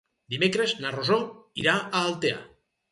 [0.33, 1.21] Dimecres na Rosó
[1.65, 2.43] irà a Altea.